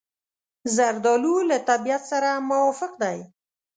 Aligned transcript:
زردالو 0.75 1.35
له 1.49 1.57
طبیعت 1.69 2.03
سره 2.11 2.29
موافق 2.49 2.91
دی. 3.01 3.17